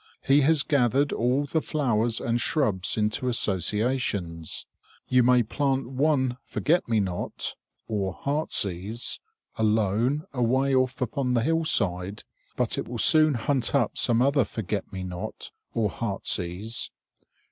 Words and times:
He 0.23 0.41
has 0.41 0.63
gathered 0.63 1.13
all 1.13 1.45
the 1.45 1.61
flowers 1.61 2.19
and 2.19 2.41
shrubs 2.41 2.97
into 2.97 3.27
associations. 3.27 4.65
You 5.07 5.21
may 5.21 5.43
plant 5.43 5.89
one 5.91 6.37
"forget 6.43 6.89
me 6.89 6.99
not" 6.99 7.53
or 7.87 8.11
"hearts 8.11 8.65
ease" 8.65 9.19
alone, 9.59 10.25
away 10.33 10.73
off 10.73 11.01
upon 11.01 11.35
the 11.35 11.43
hillside, 11.43 12.23
but 12.55 12.79
it 12.79 12.87
will 12.87 12.97
soon 12.97 13.35
hunt 13.35 13.75
up 13.75 13.95
some 13.95 14.23
other 14.23 14.43
"forget 14.43 14.91
me 14.91 15.03
not" 15.03 15.51
or 15.75 15.91
"hearts 15.91 16.39
ease." 16.39 16.89